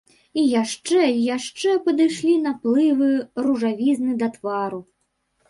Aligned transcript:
І 0.43 0.43
яшчэ 0.61 0.99
і 1.09 1.19
яшчэ 1.35 1.75
падышлі 1.89 2.33
наплывы 2.47 3.11
ружавізны 3.45 4.19
да 4.25 4.33
твару. 4.41 4.81